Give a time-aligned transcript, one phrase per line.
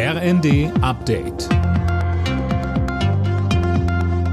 [0.00, 1.48] RND Update.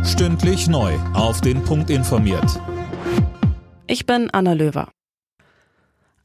[0.05, 0.93] Stündlich neu.
[1.15, 2.61] Auf den Punkt informiert.
[3.87, 4.89] Ich bin Anna Löwer.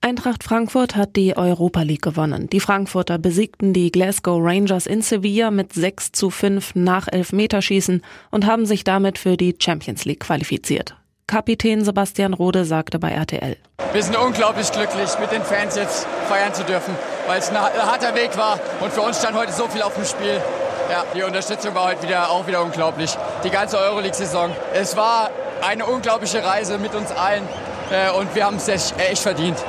[0.02, 2.50] Eintracht Frankfurt hat die Europa League gewonnen.
[2.50, 8.44] Die Frankfurter besiegten die Glasgow Rangers in Sevilla mit 6 zu 5 nach Elfmeterschießen und
[8.44, 10.99] haben sich damit für die Champions League qualifiziert.
[11.30, 13.56] Kapitän Sebastian Rode sagte bei RTL.
[13.92, 16.92] Wir sind unglaublich glücklich, mit den Fans jetzt feiern zu dürfen,
[17.28, 20.04] weil es ein harter Weg war und für uns stand heute so viel auf dem
[20.04, 20.42] Spiel.
[20.90, 23.16] Ja, die Unterstützung war heute wieder, auch wieder unglaublich.
[23.44, 24.50] Die ganze Euroleague-Saison.
[24.74, 25.30] Es war
[25.62, 27.44] eine unglaubliche Reise mit uns allen
[27.92, 29.64] äh, und wir haben es echt, echt verdient.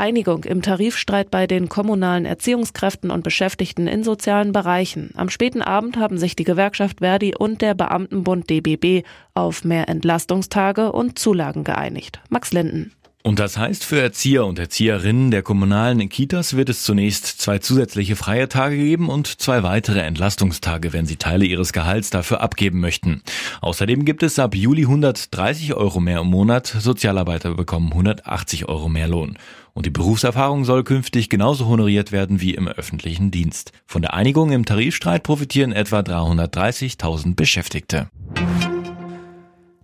[0.00, 5.10] Einigung im Tarifstreit bei den kommunalen Erziehungskräften und Beschäftigten in sozialen Bereichen.
[5.14, 10.90] Am späten Abend haben sich die Gewerkschaft Verdi und der Beamtenbund DBB auf mehr Entlastungstage
[10.90, 12.20] und Zulagen geeinigt.
[12.30, 12.92] Max Linden.
[13.22, 18.16] Und das heißt, für Erzieher und Erzieherinnen der kommunalen Kitas wird es zunächst zwei zusätzliche
[18.16, 23.22] freie Tage geben und zwei weitere Entlastungstage, wenn sie Teile ihres Gehalts dafür abgeben möchten.
[23.60, 29.08] Außerdem gibt es ab Juli 130 Euro mehr im Monat, Sozialarbeiter bekommen 180 Euro mehr
[29.08, 29.36] Lohn.
[29.74, 33.72] Und die Berufserfahrung soll künftig genauso honoriert werden wie im öffentlichen Dienst.
[33.86, 38.08] Von der Einigung im Tarifstreit profitieren etwa 330.000 Beschäftigte.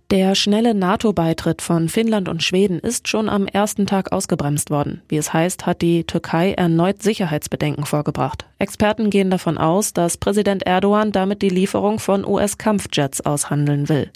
[0.09, 5.01] Der schnelle NATO-Beitritt von Finnland und Schweden ist schon am ersten Tag ausgebremst worden.
[5.09, 8.45] Wie es heißt, hat die Türkei erneut Sicherheitsbedenken vorgebracht.
[8.57, 14.09] Experten gehen davon aus, dass Präsident Erdogan damit die Lieferung von US-Kampfjets aushandeln will.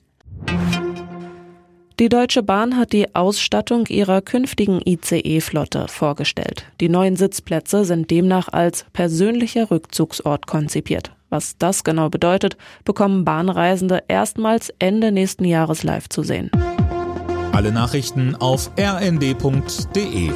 [1.99, 6.63] Die Deutsche Bahn hat die Ausstattung ihrer künftigen ICE-Flotte vorgestellt.
[6.79, 11.11] Die neuen Sitzplätze sind demnach als persönlicher Rückzugsort konzipiert.
[11.31, 16.51] Was das genau bedeutet, bekommen Bahnreisende erstmals Ende nächsten Jahres live zu sehen.
[17.53, 20.31] Alle Nachrichten auf rnd.de